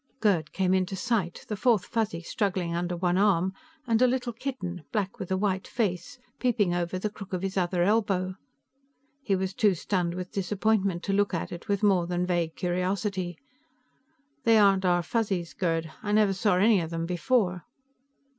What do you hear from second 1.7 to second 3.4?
Fuzzy struggling under one